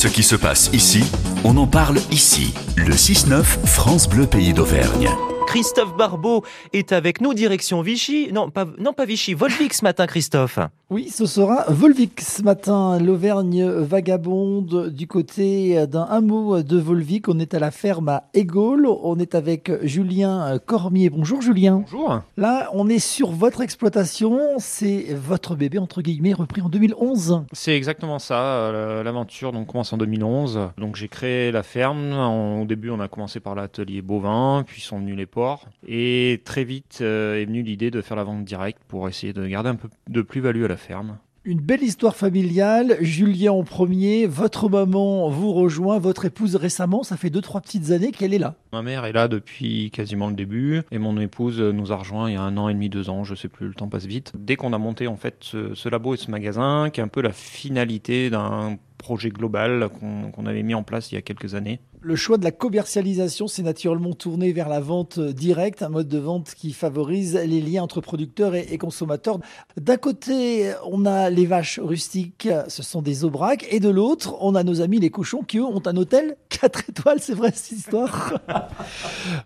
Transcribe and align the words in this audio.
Ce 0.00 0.08
qui 0.08 0.22
se 0.22 0.34
passe 0.34 0.70
ici, 0.72 1.04
on 1.44 1.58
en 1.58 1.66
parle 1.66 1.98
ici. 2.10 2.54
Le 2.74 2.94
6-9 2.94 3.42
France 3.66 4.08
Bleu 4.08 4.26
Pays 4.26 4.54
d'Auvergne. 4.54 5.10
Christophe 5.54 5.96
Barbeau 5.96 6.44
est 6.72 6.92
avec 6.92 7.20
nous, 7.20 7.34
direction 7.34 7.82
Vichy. 7.82 8.30
Non, 8.32 8.50
pas, 8.50 8.66
non, 8.78 8.92
pas 8.92 9.04
Vichy, 9.04 9.34
Volvic 9.34 9.74
ce 9.74 9.82
matin, 9.84 10.06
Christophe. 10.06 10.60
Oui, 10.90 11.08
ce 11.08 11.26
sera 11.26 11.64
Volvic 11.68 12.20
ce 12.20 12.42
matin, 12.42 12.98
l'Auvergne 13.00 13.64
vagabonde 13.68 14.90
du 14.90 15.08
côté 15.08 15.86
d'un 15.88 16.02
hameau 16.04 16.62
de 16.62 16.78
Volvic. 16.78 17.28
On 17.28 17.38
est 17.40 17.52
à 17.54 17.58
la 17.58 17.72
ferme 17.72 18.08
à 18.10 18.24
Égole. 18.32 18.86
On 18.86 19.18
est 19.18 19.34
avec 19.34 19.72
Julien 19.84 20.58
Cormier. 20.64 21.10
Bonjour 21.10 21.42
Julien. 21.42 21.82
Bonjour. 21.90 22.20
Là, 22.36 22.70
on 22.72 22.88
est 22.88 22.98
sur 23.00 23.30
votre 23.30 23.60
exploitation. 23.60 24.38
C'est 24.58 25.14
votre 25.14 25.56
bébé, 25.56 25.78
entre 25.78 26.00
guillemets, 26.00 26.32
repris 26.32 26.60
en 26.60 26.68
2011. 26.68 27.42
C'est 27.52 27.76
exactement 27.76 28.20
ça. 28.20 28.40
euh, 28.40 29.02
L'aventure 29.02 29.50
donc, 29.52 29.66
commence 29.66 29.92
en 29.92 29.96
2011. 29.96 30.60
Donc 30.78 30.94
j'ai 30.94 31.08
créé 31.08 31.50
la 31.50 31.64
ferme. 31.64 32.12
En- 32.12 32.60
au 32.62 32.64
début, 32.66 32.90
on 32.90 33.00
a 33.00 33.08
commencé 33.08 33.40
par 33.40 33.56
l'atelier 33.56 34.00
bovin, 34.02 34.62
puis 34.64 34.80
sont 34.80 34.98
venus 34.98 35.16
les 35.16 35.26
porcs. 35.26 35.39
Et 35.86 36.42
très 36.44 36.64
vite 36.64 36.98
euh, 37.00 37.40
est 37.40 37.44
venue 37.44 37.62
l'idée 37.62 37.90
de 37.90 38.02
faire 38.02 38.16
la 38.16 38.24
vente 38.24 38.44
directe 38.44 38.82
pour 38.88 39.08
essayer 39.08 39.32
de 39.32 39.46
garder 39.46 39.70
un 39.70 39.76
peu 39.76 39.88
de 40.08 40.22
plus-value 40.22 40.64
à 40.64 40.68
la 40.68 40.76
ferme. 40.76 41.18
Une 41.44 41.60
belle 41.60 41.82
histoire 41.82 42.16
familiale. 42.16 42.98
Julien 43.00 43.52
en 43.52 43.64
premier. 43.64 44.26
Votre 44.26 44.68
maman 44.68 45.30
vous 45.30 45.54
rejoint. 45.54 45.98
Votre 45.98 46.26
épouse 46.26 46.54
récemment. 46.54 47.02
Ça 47.02 47.16
fait 47.16 47.30
deux, 47.30 47.40
trois 47.40 47.62
petites 47.62 47.92
années 47.92 48.10
qu'elle 48.10 48.34
est 48.34 48.38
là. 48.38 48.56
Ma 48.74 48.82
mère 48.82 49.06
est 49.06 49.12
là 49.12 49.26
depuis 49.26 49.90
quasiment 49.90 50.28
le 50.28 50.34
début 50.34 50.82
et 50.90 50.98
mon 50.98 51.18
épouse 51.18 51.58
nous 51.58 51.92
a 51.92 51.96
rejoint 51.96 52.28
il 52.28 52.34
y 52.34 52.36
a 52.36 52.42
un 52.42 52.58
an 52.58 52.68
et 52.68 52.74
demi, 52.74 52.90
deux 52.90 53.08
ans, 53.08 53.24
je 53.24 53.34
sais 53.34 53.48
plus, 53.48 53.68
le 53.68 53.74
temps 53.74 53.88
passe 53.88 54.04
vite. 54.04 54.32
Dès 54.36 54.56
qu'on 54.56 54.74
a 54.74 54.78
monté 54.78 55.06
en 55.06 55.16
fait 55.16 55.36
ce, 55.40 55.74
ce 55.74 55.88
labo 55.88 56.12
et 56.12 56.18
ce 56.18 56.30
magasin, 56.30 56.90
qui 56.92 57.00
est 57.00 57.04
un 57.04 57.08
peu 57.08 57.22
la 57.22 57.32
finalité 57.32 58.28
d'un 58.28 58.76
projet 58.98 59.30
global 59.30 59.88
qu'on 59.88 60.30
qu'on 60.30 60.44
avait 60.44 60.62
mis 60.62 60.74
en 60.74 60.82
place 60.82 61.10
il 61.10 61.14
y 61.14 61.18
a 61.18 61.22
quelques 61.22 61.54
années. 61.54 61.80
Le 62.02 62.16
choix 62.16 62.38
de 62.38 62.44
la 62.44 62.50
commercialisation 62.50 63.46
s'est 63.46 63.62
naturellement 63.62 64.14
tourné 64.14 64.52
vers 64.52 64.70
la 64.70 64.80
vente 64.80 65.20
directe, 65.20 65.82
un 65.82 65.90
mode 65.90 66.08
de 66.08 66.16
vente 66.16 66.54
qui 66.54 66.72
favorise 66.72 67.34
les 67.34 67.60
liens 67.60 67.82
entre 67.82 68.00
producteurs 68.00 68.54
et, 68.54 68.78
consommateurs. 68.78 69.38
D'un 69.76 69.98
côté, 69.98 70.72
on 70.90 71.04
a 71.04 71.28
les 71.28 71.44
vaches 71.44 71.78
rustiques, 71.78 72.48
ce 72.68 72.82
sont 72.82 73.02
des 73.02 73.24
aubracs, 73.24 73.66
et 73.70 73.80
de 73.80 73.90
l'autre, 73.90 74.34
on 74.40 74.54
a 74.54 74.62
nos 74.62 74.80
amis 74.80 74.98
les 74.98 75.10
cochons 75.10 75.42
qui, 75.42 75.58
eux, 75.58 75.64
ont 75.64 75.82
un 75.84 75.94
hôtel 75.98 76.36
4 76.48 76.84
étoiles, 76.88 77.20
c'est 77.20 77.34
vrai 77.34 77.50
cette 77.54 77.76
histoire? 77.76 78.32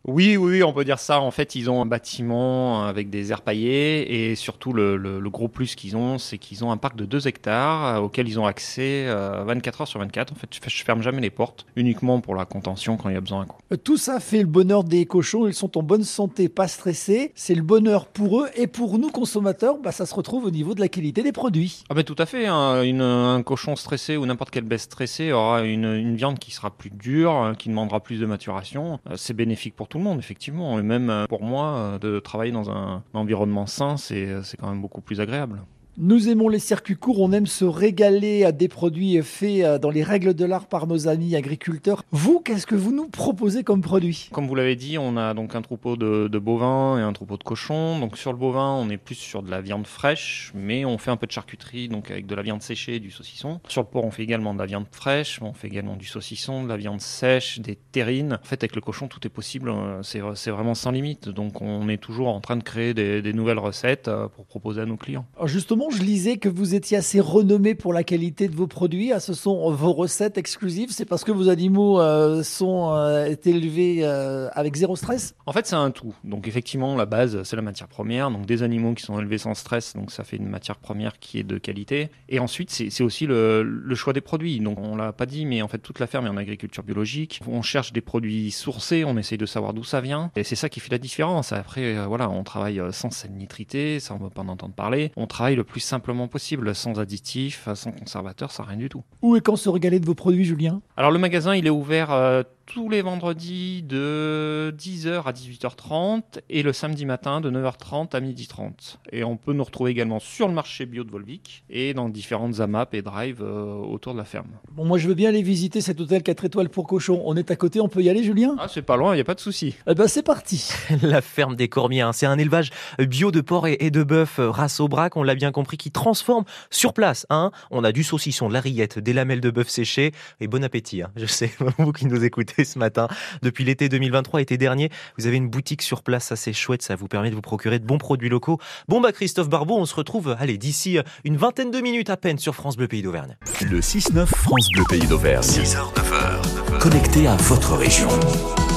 Oui, 0.05 0.37
oui, 0.37 0.63
on 0.63 0.73
peut 0.73 0.85
dire 0.85 0.99
ça. 0.99 1.21
En 1.21 1.31
fait, 1.31 1.55
ils 1.55 1.69
ont 1.71 1.83
un 1.83 1.87
bâtiment 1.87 2.85
avec 2.85 3.11
des 3.11 3.33
aires 3.33 3.43
paillées 3.43 4.31
et 4.31 4.35
surtout 4.35 4.73
le, 4.73 5.21
gros 5.29 5.49
plus 5.49 5.75
qu'ils 5.75 5.97
ont, 5.97 6.19
c'est 6.19 6.39
qu'ils 6.39 6.65
ont 6.65 6.71
un 6.71 6.77
parc 6.77 6.97
de 6.97 7.05
2 7.05 7.27
hectares 7.27 7.85
euh, 7.85 8.01
auquel 8.01 8.29
ils 8.29 8.39
ont 8.39 8.47
accès 8.47 9.07
euh, 9.07 9.43
24 9.45 9.81
heures 9.83 9.89
sur 9.89 9.99
24. 9.99 10.33
En 10.33 10.37
fait, 10.37 10.49
je 10.53 10.85
ferme 10.85 11.03
jamais 11.03 11.21
les 11.21 11.31
portes, 11.31 11.67
uniquement 11.75 12.21
pour 12.21 12.35
la 12.35 12.44
contention 12.47 12.97
quand 12.97 13.09
il 13.09 13.15
y 13.15 13.17
a 13.17 13.21
besoin. 13.21 13.47
quoi. 13.47 13.59
Tout 13.85 13.97
ça 13.97 14.21
fait 14.21 14.41
le 14.41 14.47
bonheur 14.47 14.85
des 14.85 15.07
cochons, 15.07 15.47
ils 15.47 15.55
sont 15.55 15.77
en 15.79 15.83
bonne 15.83 16.05
santé, 16.05 16.49
pas 16.49 16.69
stressés, 16.69 17.33
c'est 17.35 17.55
le 17.55 17.63
bonheur 17.63 18.07
pour 18.07 18.41
eux, 18.43 18.49
et 18.57 18.67
pour 18.67 18.99
nous 18.99 19.11
consommateurs, 19.11 19.79
bah, 19.83 19.93
ça 19.93 20.07
se 20.07 20.15
retrouve 20.15 20.45
au 20.45 20.51
niveau 20.51 20.75
de 20.75 20.81
la 20.81 20.89
qualité 20.89 21.23
des 21.23 21.33
produits. 21.33 21.85
Ah 21.91 21.95
ben 21.95 22.05
tout 22.05 22.17
à 22.19 22.27
fait. 22.27 22.47
hein. 22.47 22.83
Une- 22.83 23.01
un 23.03 23.43
cochon 23.43 23.77
stressé 23.77 24.17
ou 24.17 24.27
n'importe 24.27 24.51
quelle 24.51 24.65
bête 24.65 24.81
stressée 24.81 25.33
aura 25.33 25.63
une, 25.63 25.85
une 25.85 26.17
viande 26.17 26.39
qui 26.39 26.51
sera 26.51 26.71
plus 26.71 26.91
dure, 26.91 27.35
euh, 27.37 27.55
qui 27.55 27.69
demandera 27.69 28.01
plus 28.01 28.21
de 28.21 28.27
maturation. 28.27 28.99
Euh, 29.11 29.15
C'est 29.17 29.35
bénéfique 29.35 29.75
pour 29.77 29.89
tout 29.89 29.99
le 29.99 30.05
monde, 30.05 30.19
effectivement. 30.19 30.79
Et 30.79 30.83
même 30.83 31.11
euh, 31.11 31.27
pour 31.27 31.43
moi, 31.43 31.67
euh, 31.77 31.99
de 31.99 32.19
travailler 32.21 32.53
dans 32.53 32.71
un 32.71 33.03
environnement 33.15 33.67
sain, 33.67 33.97
c'est 33.97 34.43
c'est 34.43 34.57
quand 34.57 34.69
même 34.71 34.81
beaucoup 34.81 35.01
plus 35.01 35.21
agréable. 35.21 35.63
Nous 35.97 36.29
aimons 36.29 36.49
les 36.49 36.59
circuits 36.59 36.97
courts, 36.97 37.21
on 37.21 37.31
aime 37.31 37.47
se 37.47 37.65
régaler 37.65 38.43
à 38.45 38.51
des 38.51 38.67
produits 38.67 39.23
faits 39.23 39.63
euh, 39.63 39.79
dans 39.79 39.91
les 39.91 40.03
règles 40.03 40.35
de 40.35 40.45
l'art 40.45 40.67
par 40.67 40.89
nos 40.89 41.07
amis 41.07 41.37
agriculteurs. 41.37 42.03
Vous, 42.11 42.41
qu'est-ce 42.41 42.67
que 42.67 42.75
vous 42.75 42.93
nous 42.93 43.07
proposez 43.07 43.63
comme 43.63 43.81
produit? 43.81 44.29
Comme 44.33 44.49
vous 44.49 44.57
l'avez 44.57 44.75
dit, 44.75 44.99
on 44.99 45.17
a 45.17 45.35
donc 45.35 45.55
un 45.55 45.63
troupeau 45.63 45.97
de, 45.97 46.27
de 46.27 46.39
bovins 46.41 46.99
et 46.99 47.03
un 47.03 47.13
troupeau 47.13 47.37
de 47.37 47.45
cochons. 47.45 48.01
Donc 48.01 48.19
sur 48.19 48.33
le 48.33 48.39
bovin, 48.39 48.73
on 48.73 48.91
est 48.91 48.97
plus 48.97 49.15
sur 49.15 49.45
de 49.45 49.53
la 49.53 49.61
viande 49.61 49.87
fraîche, 49.87 50.51
mais 50.53 50.85
on 50.85 50.99
fait 50.99 51.13
un 51.13 51.17
peu 51.17 51.29
de 51.29 51.33
charcuterie, 51.33 51.89
donc 51.89 52.11
avec 52.11 52.27
de 52.27 52.35
la 52.35 52.43
viande 52.43 52.63
séchée 52.63 52.97
et 52.97 53.01
du 53.01 53.13
saucisson. 53.13 53.61
Sur 53.69 53.83
le 53.83 53.87
porc, 53.87 54.05
on 54.05 54.11
fait 54.11 54.25
également 54.25 54.53
de 54.53 54.59
la 54.59 54.67
viande 54.67 54.87
fraîche, 54.91 55.39
on 55.43 55.53
fait 55.53 55.69
également 55.69 55.95
du 55.95 56.07
saucisson, 56.07 56.65
de 56.65 56.69
la 56.69 56.77
viande 56.77 57.01
sèche, 57.03 57.61
des 57.61 57.77
terrines. 57.77 58.41
En 58.43 58.47
fait, 58.47 58.65
avec 58.65 58.75
le 58.75 58.81
cochon, 58.81 59.07
tout 59.07 59.25
est 59.25 59.31
possible. 59.31 59.71
euh, 59.71 60.03
C'est 60.03 60.51
vraiment 60.51 60.75
sans 60.75 60.91
limite. 60.91 61.29
Donc 61.29 61.63
on 61.63 61.89
est 61.89 61.99
toujours 61.99 62.27
en 62.27 62.41
train 62.41 62.57
de 62.57 62.65
créer 62.65 62.95
des, 62.95 63.23
des 63.23 63.33
nouvelles 63.33 63.61
recettes 63.61 64.09
euh, 64.09 64.27
pour 64.27 64.45
proposer 64.45 64.81
à 64.81 64.87
nos 64.87 64.97
clients. 64.97 65.25
Alors 65.37 65.47
justement, 65.47 65.84
je 65.91 66.03
lisais 66.03 66.37
que 66.37 66.49
vous 66.49 66.75
étiez 66.75 66.97
assez 66.97 67.21
renommé 67.21 67.75
pour 67.75 67.93
la 67.93 68.05
qualité 68.05 68.49
de 68.49 68.55
vos 68.55 68.67
produits? 68.67 69.13
Ah, 69.13 69.21
ce 69.21 69.35
sont 69.35 69.71
vos 69.71 69.93
recettes 69.93 70.39
exclusives? 70.39 70.91
C'est 70.91 71.05
parce 71.05 71.25
que 71.25 71.33
vos 71.33 71.49
animaux 71.49 72.01
euh, 72.01 72.43
sont 72.43 72.93
euh, 72.93 73.35
élevés 73.45 74.01
euh, 74.03 74.49
avec 74.53 74.77
zéro 74.77 74.97
stress? 74.97 75.35
En 75.47 75.53
fait, 75.53 75.67
c'est 75.67 75.77
un 75.77 75.91
tout. 75.91 76.15
Donc, 76.25 76.49
effectivement, 76.49 76.97
la 76.97 77.07
base, 77.07 77.43
c'est 77.43 77.57
la 77.57 77.63
matière 77.63 77.89
première. 77.89 78.31
Donc, 78.31 78.47
des 78.47 78.63
animaux 78.63 78.95
qui 78.95 79.03
sont 79.03 79.19
élevés 79.19 79.39
sans 79.39 79.55
stress. 79.55 79.95
Donc, 79.95 80.11
ça 80.11 80.25
fait 80.25 80.37
une 80.37 80.49
matière 80.49 80.77
première 80.77 81.19
qui 81.19 81.39
est 81.39 81.45
de 81.45 81.59
qualité. 81.59 82.11
Et 82.29 82.39
ensuite, 82.39 82.71
c'est 82.71 83.03
aussi 83.03 83.27
le, 83.27 83.95
choix 83.95 84.13
des 84.13 84.21
produits. 84.21 84.61
Donc, 84.61 84.79
on 84.81 84.97
l'a 84.97 85.13
pas 85.13 85.27
dit, 85.27 85.47
mais 85.47 85.63
en 85.63 85.69
fait, 85.69 85.79
toute 85.79 86.01
la 86.01 86.07
ferme 86.07 86.27
est 86.27 86.31
en 86.31 86.37
agriculture 86.37 86.83
biologique. 86.83 87.41
On 87.47 87.63
cherche 87.63 87.93
des 87.93 88.01
produits 88.01 88.51
sourcés. 88.51 89.05
On 89.05 89.17
essaye 89.17 89.39
de 89.39 89.47
savoir 89.47 89.75
d'où 89.75 89.85
ça 89.85 90.01
vient. 90.01 90.31
Et 90.37 90.45
c'est 90.45 90.57
ça 90.57 90.69
qui 90.69 90.81
fait 90.81 90.91
la 90.91 90.99
différence. 90.99 91.53
Après, 91.53 91.97
euh, 91.97 92.07
voilà, 92.07 92.29
on 92.29 92.45
travaille 92.45 92.81
euh, 92.81 92.93
sans 92.93 93.11
sel 93.11 93.33
nitrité. 93.33 94.01
Ça, 94.01 94.15
on 94.15 94.19
va 94.19 94.31
pas 94.31 94.43
en 94.43 94.49
entendre 94.49 94.75
parler. 94.75 95.13
On 95.17 95.27
travaille 95.27 95.57
le 95.57 95.65
plus 95.65 95.74
simplement 95.81 96.29
possible, 96.29 96.75
sans 96.75 96.99
additifs, 96.99 97.69
sans 97.75 97.93
conservateurs, 97.93 98.51
sans 98.51 98.65
rien 98.65 98.77
du 98.77 98.89
tout. 98.89 99.03
Où 99.23 99.37
et 99.37 99.41
quand 99.41 99.57
se 99.57 99.69
régaler 99.69 100.01
de 100.01 100.07
vos 100.07 100.15
produits, 100.15 100.45
Julien? 100.45 100.81
Alors 100.97 101.11
le 101.11 101.19
magasin, 101.19 101.55
il 101.55 101.67
est 101.67 101.71
ouvert 101.71 102.13
euh, 102.13 102.43
tous 102.67 102.89
les 102.89 103.03
vendredis 103.03 103.83
de 103.83 104.75
10h 104.77 105.25
à 105.25 105.33
18h30 105.33 106.23
et 106.49 106.63
le 106.63 106.73
samedi 106.73 107.05
matin 107.07 107.41
de 107.41 107.51
9h30 107.51 108.15
à 108.17 108.21
12h30. 108.21 108.97
Et 109.13 109.23
on 109.25 109.37
peut 109.37 109.53
nous 109.53 109.65
retrouver 109.65 109.91
également 109.91 110.19
sur 110.19 110.49
le 110.49 110.55
marché 110.55 110.87
bio 110.87 111.05
de 111.05 111.11
Volvic 111.11 111.65
et 111.71 111.95
dans 111.95 112.09
différentes 112.09 112.61
AMAP 112.61 112.95
et 112.95 113.03
drive 113.03 113.43
euh, 113.43 113.75
autour 113.75 114.15
de 114.15 114.19
la 114.19 114.25
ferme. 114.25 114.49
Bon, 114.73 114.85
moi, 114.85 114.99
je 114.99 115.09
veux 115.09 115.15
bien 115.15 115.29
aller 115.29 115.43
visiter 115.43 115.81
cet 115.81 116.01
hôtel 116.01 116.23
4 116.23 116.47
étoiles 116.47 116.69
pour 116.69 116.87
cochons. 116.87 117.23
On 117.25 117.37
est 117.37 117.51
à 117.51 117.57
côté, 117.57 117.81
on 117.81 117.89
peut 117.89 118.03
y 118.03 118.09
aller, 118.09 118.23
Julien? 118.25 118.57
Ah, 118.59 118.67
c'est 118.69 118.83
pas 118.83 118.97
loin, 118.97 119.13
il 119.13 119.17
n'y 119.17 119.21
a 119.23 119.25
pas 119.25 119.35
de 119.35 119.41
souci. 119.41 119.75
Eh 119.87 119.95
ben, 119.95 120.09
c'est 120.09 120.23
parti. 120.23 120.71
La 121.03 121.21
ferme 121.21 121.57
des 121.57 121.69
Cormiers, 121.69 122.01
hein. 122.01 122.13
c'est 122.13 122.27
un 122.27 122.39
élevage 122.39 122.71
bio 122.99 123.31
de 123.31 123.41
porc 123.41 123.67
et 123.69 123.77
et 123.85 123.91
de 123.91 124.03
bœuf 124.03 124.39
euh, 124.39 124.51
race 124.51 124.81
Aubrac, 124.81 125.17
on 125.17 125.23
l'a 125.23 125.35
bien 125.35 125.53
compris, 125.53 125.77
qui 125.77 125.91
transforme 125.91 126.45
sur 126.71 126.95
place. 126.95 127.27
Hein. 127.29 127.51
On 127.71 127.85
a 127.85 127.93
du 127.93 128.03
saucisson, 128.05 128.49
de 128.49 128.55
la 128.55 128.61
rillette, 128.61 128.99
des 128.99 129.13
lamelles 129.13 129.41
de 129.41 129.51
bœuf 129.51 129.69
séchées 129.69 130.13
et 130.41 130.47
bon 130.47 130.65
appétit. 130.65 131.03
hein. 131.03 131.11
Je 131.17 131.27
sais, 131.27 131.53
vous 131.79 131.93
qui 131.93 132.07
nous 132.07 132.25
écoutez 132.25 132.54
ce 132.63 132.79
matin, 132.79 133.09
depuis 133.43 133.65
l'été 133.65 133.89
2023, 133.89 134.41
été 134.41 134.57
dernier, 134.57 134.91
vous 135.19 135.27
avez 135.27 135.37
une 135.37 135.49
boutique 135.49 135.83
sur 135.83 136.03
place 136.03 136.33
assez 136.33 136.53
chouette, 136.53 136.83
ça 136.83 136.97
vous 136.97 137.09
permet 137.09 137.31
de 137.31 137.35
vous 137.35 137.41
procurer 137.41 137.79
de 137.79 137.87
bons 137.87 137.99
produits 137.99 138.29
locaux. 138.29 138.59
Bon 138.89 139.01
bah 139.01 139.13
Christophe 139.13 139.49
Barbeau, 139.49 139.77
on 139.77 139.87
se 139.87 139.95
retrouve, 139.95 140.37
allez, 140.39 140.59
d'ici 140.59 140.99
euh, 140.99 141.03
une 141.25 141.37
vingtaine 141.37 141.71
de 141.71 141.81
minutes 141.81 142.11
à 142.11 142.17
peine 142.17 142.39
sur 142.39 142.55
France 142.55 142.77
Bleu 142.77 142.89
Pays 142.89 143.03
d'Auvergne. 143.03 143.37
Le 143.63 143.81
6-9 143.81 144.27
France 144.27 144.69
Bleu 144.73 144.85
Pays 144.89 145.07
d'Auvergne. 145.07 145.43
6h, 145.43 145.95
9h. 145.95 146.79
Connecté 146.79 147.27
à 147.27 147.37
votre 147.37 147.75
région. 147.75 148.09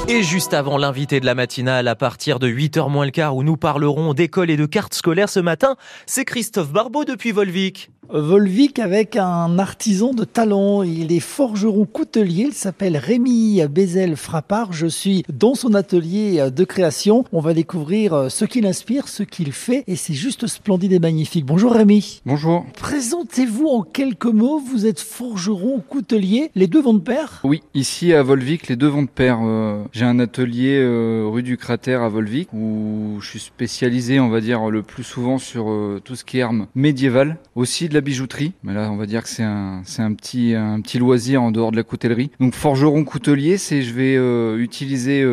Et 0.10 0.24
juste 0.24 0.54
avant 0.54 0.78
l'invité 0.78 1.20
de 1.20 1.26
la 1.26 1.36
matinale, 1.36 1.90
à 1.90 1.96
partir 1.96 2.40
de 2.40 2.48
8h 2.48 2.90
moins 2.90 3.04
le 3.04 3.12
quart, 3.12 3.36
où 3.36 3.44
nous 3.44 3.58
parlerons 3.58 4.14
d'école 4.14 4.50
et 4.50 4.56
de 4.56 4.66
cartes 4.66 4.94
scolaires 4.94 5.28
ce 5.28 5.42
matin, 5.42 5.76
c'est 6.06 6.24
Christophe 6.24 6.72
Barbeau 6.72 7.04
depuis 7.04 7.34
Volvic. 7.34 7.92
Volvic 8.10 8.80
avec 8.80 9.18
un 9.18 9.60
artisan 9.60 10.14
de 10.14 10.24
talent. 10.24 10.82
Il 10.84 11.12
est 11.12 11.20
forgeron 11.20 11.86
coutelier. 11.86 12.46
Il 12.48 12.54
s'appelle 12.54 12.96
Rémi 12.96 13.62
Bézel 13.70 14.16
Frappard. 14.16 14.72
Je 14.72 14.88
suis 14.88 15.24
dans 15.28 15.56
son 15.56 15.74
atelier 15.74 16.50
de 16.50 16.64
création. 16.64 17.26
On 17.34 17.42
va 17.42 17.54
découvrir 17.54 18.32
ce 18.32 18.46
qu'il 18.46 18.66
inspire, 18.66 19.10
ce 19.10 19.24
qu'il 19.24 19.52
fait. 19.52 19.84
Et 19.88 19.98
c'est 19.98 20.14
juste 20.14 20.48
splendide 20.48 20.94
et 20.94 21.00
magnifique. 21.00 21.46
Bonjour 21.46 21.74
Rémi. 21.74 22.22
Bonjour. 22.26 22.66
Présentez-vous 22.80 23.68
en 23.68 23.82
quelques 23.82 24.26
mots. 24.26 24.60
Vous 24.60 24.86
êtes 24.86 25.02
forgeron 25.02 25.82
coutelier. 25.82 26.50
Les 26.56 26.68
deux 26.68 26.82
vont 26.82 26.94
de 26.94 27.00
pair? 27.00 27.42
Oui, 27.44 27.62
ici 27.74 28.14
à 28.14 28.24
Volvic, 28.24 28.70
les 28.70 28.78
deux 28.78 28.88
vont 28.88 29.04
de 29.04 29.10
pair. 29.10 29.40
Euh, 29.44 29.84
J'ai 29.98 30.06
un 30.06 30.20
atelier 30.20 30.78
euh, 30.80 31.26
rue 31.28 31.42
du 31.42 31.58
Cratère 31.58 32.04
à 32.04 32.10
Volvic 32.10 32.54
où 32.54 33.18
je 33.20 33.30
suis 33.30 33.40
spécialisé, 33.40 34.20
on 34.20 34.30
va 34.30 34.42
dire, 34.42 34.70
le 34.70 34.84
plus 34.84 35.02
souvent 35.02 35.40
sur 35.40 35.72
euh, 35.72 36.00
tout 36.06 36.16
ce 36.16 36.24
qui 36.24 36.38
est 36.38 36.44
armes 36.44 36.68
médiévales, 36.76 37.38
aussi 37.56 37.90
de 37.90 37.96
la 37.96 38.02
bijouterie. 38.02 38.54
Mais 38.62 38.76
là, 38.76 38.92
on 38.92 38.96
va 38.96 39.08
dire 39.08 39.24
que 39.24 39.30
c'est 39.30 39.42
un, 39.42 39.82
c'est 39.86 40.04
un 40.04 40.14
petit, 40.14 40.54
un 40.54 40.82
petit 40.82 41.00
loisir 41.00 41.42
en 41.42 41.50
dehors 41.50 41.72
de 41.72 41.78
la 41.78 41.82
coutellerie. 41.82 42.30
Donc 42.40 42.54
forgeron 42.54 43.06
coutelier, 43.06 43.58
c'est 43.58 43.82
je 43.82 43.92
vais 43.92 44.16
euh, 44.16 44.60
utiliser 44.60 45.26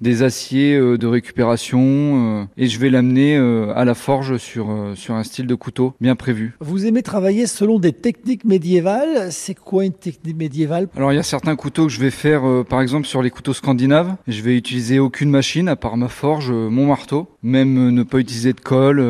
des 0.00 0.24
aciers 0.24 0.76
de 0.76 1.06
récupération 1.06 2.48
et 2.56 2.66
je 2.66 2.76
vais 2.80 2.90
l'amener 2.90 3.36
à 3.36 3.84
la 3.84 3.94
forge 3.94 4.38
sur, 4.38 4.74
sur 4.96 5.14
un 5.14 5.22
style 5.22 5.46
de 5.46 5.54
couteau 5.54 5.94
bien 6.00 6.16
prévu. 6.16 6.56
Vous 6.58 6.86
aimez 6.86 7.04
travailler 7.04 7.46
selon 7.46 7.78
des 7.78 7.92
techniques 7.92 8.44
médiévales? 8.44 9.30
C'est 9.30 9.54
quoi 9.54 9.84
une 9.84 9.92
technique 9.92 10.36
médiévale? 10.36 10.88
Alors 10.96 11.12
il 11.12 11.16
y 11.16 11.20
a 11.20 11.22
certains 11.22 11.54
couteaux 11.54 11.86
que 11.86 11.92
je 11.92 12.00
vais 12.00 12.10
faire, 12.10 12.42
par 12.68 12.80
exemple 12.80 13.06
sur 13.06 13.22
les 13.22 13.30
couteaux 13.30 13.52
scandinave. 13.60 14.16
Je 14.26 14.40
vais 14.40 14.56
utiliser 14.56 14.98
aucune 14.98 15.28
machine 15.28 15.68
à 15.68 15.76
part 15.76 15.98
ma 15.98 16.08
forge, 16.08 16.50
mon 16.50 16.86
marteau. 16.86 17.28
Même 17.42 17.90
ne 17.90 18.02
pas 18.02 18.18
utiliser 18.18 18.54
de 18.54 18.60
colle. 18.60 19.04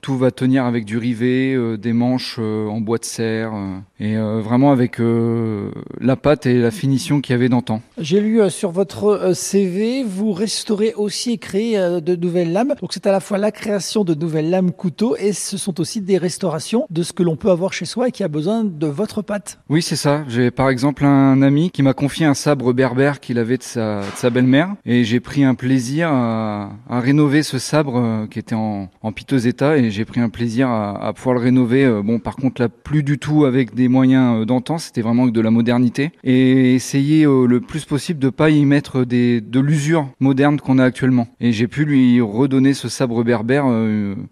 tout 0.00 0.16
va 0.16 0.30
tenir 0.30 0.64
avec 0.64 0.84
du 0.84 0.96
rivet, 0.96 1.56
des 1.76 1.92
manches 1.92 2.38
en 2.38 2.80
bois 2.80 2.98
de 2.98 3.04
serre. 3.04 3.52
et 3.98 4.16
vraiment 4.16 4.70
avec 4.70 4.98
la 6.00 6.16
pâte 6.16 6.46
et 6.46 6.58
la 6.60 6.70
finition 6.70 7.20
qu'il 7.20 7.32
y 7.32 7.36
avait 7.36 7.48
d'antan. 7.48 7.82
J'ai 7.98 8.20
lu 8.20 8.40
sur 8.48 8.70
votre 8.70 9.32
CV, 9.34 10.04
vous 10.04 10.32
restaurez 10.32 10.94
aussi 10.94 11.32
et 11.32 11.38
créez 11.38 11.76
de 12.00 12.14
nouvelles 12.16 12.52
lames. 12.52 12.74
Donc 12.80 12.92
c'est 12.92 13.06
à 13.06 13.12
la 13.12 13.20
fois 13.20 13.38
la 13.38 13.50
création 13.50 14.04
de 14.04 14.14
nouvelles 14.14 14.50
lames 14.50 14.70
couteaux 14.70 15.16
et 15.16 15.32
ce 15.32 15.58
sont 15.58 15.80
aussi 15.80 16.00
des 16.00 16.18
restaurations 16.18 16.86
de 16.90 17.02
ce 17.02 17.12
que 17.12 17.24
l'on 17.24 17.36
peut 17.36 17.50
avoir 17.50 17.72
chez 17.72 17.86
soi 17.86 18.08
et 18.08 18.12
qui 18.12 18.22
a 18.22 18.28
besoin 18.28 18.64
de 18.64 18.86
votre 18.86 19.22
pâte. 19.22 19.58
Oui, 19.68 19.82
c'est 19.82 19.96
ça. 19.96 20.24
J'ai 20.28 20.50
par 20.50 20.70
exemple 20.70 21.04
un 21.04 21.42
ami 21.42 21.70
qui 21.70 21.82
m'a 21.82 21.94
confié 21.94 22.26
un 22.26 22.34
sabre 22.34 22.72
berbère 22.72 23.18
qu'il 23.20 23.38
avait 23.38 23.58
de 23.58 23.62
sa, 23.62 23.79
belle-mère 24.30 24.74
et 24.84 25.04
j'ai 25.04 25.20
pris 25.20 25.44
un 25.44 25.54
plaisir 25.54 26.08
à, 26.10 26.70
rénover 26.88 27.42
ce 27.42 27.58
sabre 27.58 27.96
euh, 27.96 28.26
qui 28.26 28.38
était 28.38 28.54
en, 28.54 28.88
piteux 29.14 29.46
état 29.46 29.76
et 29.76 29.90
j'ai 29.90 30.04
pris 30.04 30.20
un 30.20 30.28
plaisir 30.28 30.68
à, 30.68 31.12
pouvoir 31.14 31.34
le 31.34 31.40
rénover. 31.40 31.84
Euh, 31.84 32.02
bon, 32.02 32.18
par 32.18 32.36
contre, 32.36 32.60
là, 32.60 32.68
plus 32.68 33.02
du 33.02 33.18
tout 33.18 33.44
avec 33.44 33.74
des 33.74 33.88
moyens 33.88 34.42
euh, 34.42 34.44
d'antan, 34.44 34.78
c'était 34.78 35.02
vraiment 35.02 35.26
de 35.26 35.40
la 35.40 35.50
modernité 35.50 36.12
et 36.24 36.74
essayer 36.74 37.24
le 37.24 37.60
plus 37.60 37.84
possible 37.84 38.18
de 38.18 38.28
pas 38.28 38.50
y 38.50 38.64
mettre 38.64 39.04
des, 39.04 39.40
de 39.40 39.60
l'usure 39.60 40.08
moderne 40.20 40.60
qu'on 40.60 40.78
a 40.78 40.84
actuellement. 40.84 41.28
Et 41.40 41.52
j'ai 41.52 41.68
pu 41.68 41.84
lui 41.84 42.20
redonner 42.20 42.74
ce 42.74 42.88
sabre 42.88 43.22
berbère 43.24 43.64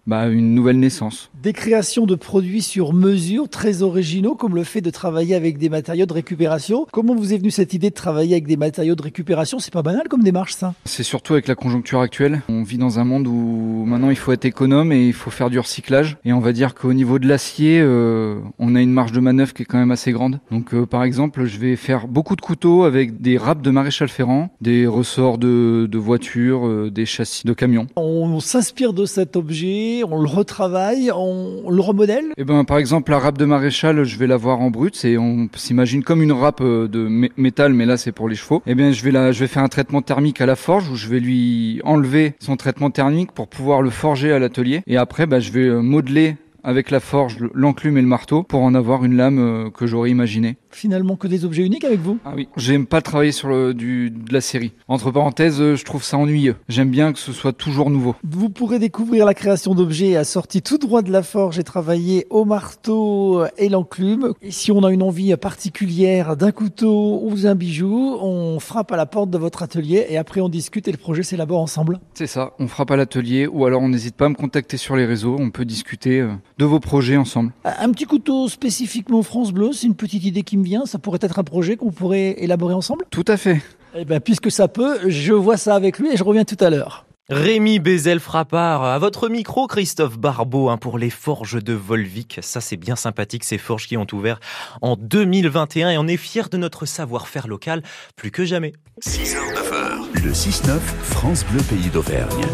bah, 0.07 0.27
une 0.27 0.53
nouvelle 0.53 0.79
naissance. 0.79 1.29
Des 1.41 1.53
créations 1.53 2.05
de 2.05 2.15
produits 2.15 2.61
sur 2.61 2.93
mesure 2.93 3.49
très 3.49 3.81
originaux 3.81 4.35
comme 4.35 4.55
le 4.55 4.63
fait 4.63 4.81
de 4.81 4.89
travailler 4.89 5.35
avec 5.35 5.57
des 5.57 5.69
matériaux 5.69 6.05
de 6.05 6.13
récupération. 6.13 6.85
Comment 6.91 7.15
vous 7.15 7.33
est 7.33 7.37
venue 7.37 7.51
cette 7.51 7.73
idée 7.73 7.89
de 7.89 7.95
travailler 7.95 8.33
avec 8.33 8.47
des 8.47 8.57
matériaux 8.57 8.95
de 8.95 9.01
récupération? 9.01 9.38
C'est 9.45 9.73
pas 9.73 9.81
banal 9.81 10.07
comme 10.09 10.23
démarche 10.23 10.53
ça 10.53 10.73
C'est 10.85 11.03
surtout 11.03 11.33
avec 11.33 11.47
la 11.47 11.55
conjoncture 11.55 12.01
actuelle. 12.01 12.41
On 12.49 12.63
vit 12.63 12.77
dans 12.77 12.99
un 12.99 13.03
monde 13.03 13.27
où 13.27 13.85
maintenant 13.85 14.09
il 14.09 14.15
faut 14.15 14.31
être 14.31 14.45
économe 14.45 14.91
et 14.91 15.07
il 15.07 15.13
faut 15.13 15.29
faire 15.29 15.49
du 15.49 15.59
recyclage. 15.59 16.17
Et 16.25 16.33
on 16.33 16.39
va 16.39 16.51
dire 16.51 16.75
qu'au 16.75 16.93
niveau 16.93 17.19
de 17.19 17.27
l'acier, 17.27 17.79
euh, 17.81 18.39
on 18.59 18.75
a 18.75 18.81
une 18.81 18.91
marge 18.91 19.11
de 19.11 19.19
manœuvre 19.19 19.53
qui 19.53 19.63
est 19.63 19.65
quand 19.65 19.77
même 19.77 19.91
assez 19.91 20.11
grande. 20.11 20.39
Donc 20.51 20.73
euh, 20.73 20.85
par 20.85 21.03
exemple, 21.03 21.45
je 21.45 21.57
vais 21.57 21.75
faire 21.75 22.07
beaucoup 22.07 22.35
de 22.35 22.41
couteaux 22.41 22.83
avec 22.83 23.21
des 23.21 23.37
râpes 23.37 23.61
de 23.61 23.71
maréchal 23.71 24.09
ferrand, 24.09 24.49
des 24.61 24.87
ressorts 24.87 25.37
de, 25.37 25.87
de 25.89 25.97
voitures, 25.97 26.67
euh, 26.67 26.91
des 26.91 27.05
châssis 27.05 27.45
de 27.45 27.53
camions. 27.53 27.87
On 27.95 28.39
s'inspire 28.39 28.93
de 28.93 29.05
cet 29.05 29.35
objet, 29.35 30.01
on 30.09 30.21
le 30.21 30.27
retravaille, 30.27 31.11
on 31.15 31.69
le 31.69 31.81
remodèle? 31.81 32.25
Eh 32.37 32.43
ben 32.43 32.63
par 32.65 32.77
exemple, 32.77 33.11
la 33.11 33.19
râpe 33.19 33.37
de 33.37 33.45
maréchal, 33.45 34.03
je 34.03 34.17
vais 34.17 34.27
la 34.27 34.37
voir 34.37 34.59
en 34.59 34.69
brut, 34.69 34.95
c'est 34.95 35.17
on 35.17 35.47
s'imagine 35.55 36.03
comme 36.03 36.21
une 36.21 36.33
râpe 36.33 36.61
de 36.61 37.29
métal, 37.37 37.73
mais 37.73 37.85
là 37.85 37.97
c'est 37.97 38.11
pour 38.11 38.27
les 38.27 38.35
chevaux. 38.35 38.61
Eh 38.67 38.75
bien 38.75 38.91
je 38.91 39.03
vais 39.03 39.11
la, 39.11 39.18
je 39.31 39.39
vais 39.39 39.47
faire 39.47 39.63
un 39.63 39.67
traitement 39.67 40.01
thermique 40.01 40.41
à 40.41 40.45
la 40.45 40.55
forge 40.55 40.89
où 40.89 40.95
je 40.95 41.07
vais 41.07 41.19
lui 41.19 41.81
enlever 41.83 42.33
son 42.39 42.57
traitement 42.57 42.89
thermique 42.89 43.31
pour 43.31 43.47
pouvoir 43.47 43.81
le 43.81 43.89
forger 43.89 44.31
à 44.31 44.39
l'atelier. 44.39 44.81
Et 44.87 44.97
après, 44.97 45.25
bah, 45.25 45.39
je 45.39 45.51
vais 45.51 45.69
modeler 45.69 46.35
avec 46.63 46.91
la 46.91 46.99
forge, 46.99 47.37
l'enclume 47.53 47.97
et 47.97 48.01
le 48.01 48.07
marteau 48.07 48.43
pour 48.43 48.61
en 48.61 48.73
avoir 48.75 49.03
une 49.03 49.15
lame 49.15 49.39
euh, 49.39 49.69
que 49.69 49.87
j'aurais 49.87 50.09
imaginée 50.09 50.57
finalement 50.71 51.15
que 51.15 51.27
des 51.27 51.45
objets 51.45 51.65
uniques 51.65 51.83
avec 51.83 51.99
vous? 51.99 52.19
Ah 52.25 52.33
oui, 52.35 52.47
j'aime 52.57 52.85
pas 52.85 53.01
travailler 53.01 53.31
sur 53.31 53.49
le, 53.49 53.73
du, 53.73 54.09
de 54.11 54.33
la 54.33 54.41
série. 54.41 54.73
Entre 54.87 55.11
parenthèses, 55.11 55.57
je 55.57 55.83
trouve 55.83 56.03
ça 56.03 56.17
ennuyeux. 56.17 56.55
J'aime 56.67 56.89
bien 56.89 57.13
que 57.13 57.19
ce 57.19 57.31
soit 57.31 57.53
toujours 57.53 57.89
nouveau. 57.89 58.15
Vous 58.23 58.49
pourrez 58.49 58.79
découvrir 58.79 59.25
la 59.25 59.33
création 59.33 59.75
d'objets 59.75 60.15
assortis 60.15 60.61
tout 60.61 60.77
droit 60.77 61.01
de 61.01 61.11
la 61.11 61.23
forge 61.23 61.59
et 61.59 61.63
travailler 61.63 62.27
au 62.29 62.45
marteau 62.45 63.43
et 63.57 63.69
l'enclume. 63.69 64.33
Et 64.41 64.51
si 64.51 64.71
on 64.71 64.83
a 64.83 64.91
une 64.91 65.03
envie 65.03 65.35
particulière 65.37 66.37
d'un 66.37 66.51
couteau 66.51 67.21
ou 67.23 67.35
d'un 67.35 67.55
bijou, 67.55 68.17
on 68.21 68.59
frappe 68.59 68.91
à 68.91 68.97
la 68.97 69.05
porte 69.05 69.29
de 69.29 69.37
votre 69.37 69.63
atelier 69.63 70.05
et 70.09 70.17
après 70.17 70.41
on 70.41 70.49
discute 70.49 70.87
et 70.87 70.91
le 70.91 70.97
projet 70.97 71.23
s'élabore 71.23 71.61
ensemble. 71.61 71.99
C'est 72.13 72.27
ça, 72.27 72.53
on 72.59 72.67
frappe 72.67 72.91
à 72.91 72.95
l'atelier 72.95 73.47
ou 73.47 73.65
alors 73.65 73.81
on 73.81 73.89
n'hésite 73.89 74.15
pas 74.15 74.25
à 74.25 74.29
me 74.29 74.35
contacter 74.35 74.77
sur 74.77 74.95
les 74.95 75.05
réseaux, 75.05 75.35
on 75.39 75.49
peut 75.49 75.65
discuter 75.65 76.19
euh, 76.21 76.33
de 76.59 76.65
vos 76.65 76.81
projets 76.81 77.17
ensemble. 77.17 77.53
Un 77.63 77.89
petit 77.91 78.03
couteau 78.03 78.49
spécifiquement 78.49 79.23
France 79.23 79.51
Bleu, 79.51 79.71
c'est 79.73 79.87
une 79.87 79.95
petite 79.95 80.25
idée 80.25 80.43
qui 80.43 80.57
vient, 80.57 80.85
ça 80.85 80.99
pourrait 80.99 81.19
être 81.21 81.39
un 81.39 81.43
projet 81.43 81.77
qu'on 81.77 81.91
pourrait 81.91 82.35
élaborer 82.37 82.73
ensemble? 82.73 83.05
Tout 83.09 83.25
à 83.27 83.37
fait. 83.37 83.61
Eh 83.95 84.03
bien, 84.05 84.19
puisque 84.19 84.51
ça 84.51 84.67
peut, 84.67 84.99
je 85.07 85.33
vois 85.33 85.57
ça 85.57 85.73
avec 85.73 85.97
lui 85.97 86.09
et 86.11 86.17
je 86.17 86.23
reviens 86.23 86.43
tout 86.43 86.57
à 86.59 86.69
l'heure. 86.69 87.05
Rémi 87.29 87.79
Bézel 87.79 88.19
Frappard, 88.19 88.83
à 88.83 88.97
votre 88.99 89.29
micro, 89.29 89.67
Christophe 89.67 90.17
Barbeau, 90.17 90.69
hein, 90.69 90.77
pour 90.77 90.97
les 90.97 91.11
forges 91.11 91.63
de 91.63 91.73
Volvic. 91.73 92.39
Ça, 92.41 92.59
c'est 92.59 92.75
bien 92.75 92.95
sympathique, 92.95 93.43
ces 93.43 93.59
forges 93.59 93.87
qui 93.87 93.97
ont 93.97 94.07
ouvert 94.11 94.39
en 94.81 94.95
2021 94.95 95.91
et 95.91 95.97
on 95.97 96.07
est 96.07 96.17
fiers 96.17 96.49
de 96.51 96.57
notre 96.57 96.85
savoir-faire 96.85 97.47
local 97.47 97.83
plus 98.15 98.31
que 98.31 98.45
jamais. 98.45 98.73
6h, 99.05 99.37
9h. 99.37 100.23
Le 100.23 100.31
6-9, 100.31 100.79
France 101.03 101.45
Bleu 101.45 101.61
Pays 101.61 101.89
d'Auvergne. 101.89 102.47